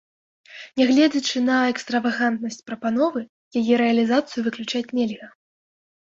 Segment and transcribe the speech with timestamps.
[0.79, 3.21] Нягледзячы на экстравагантнасць прапановы,
[3.61, 5.27] яе рэалізацыю выключаць нельга.